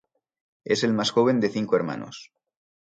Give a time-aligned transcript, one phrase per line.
[0.65, 2.31] Es el más joven de cinco hermanos.